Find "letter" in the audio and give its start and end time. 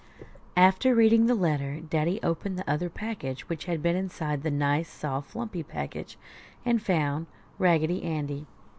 1.35-1.79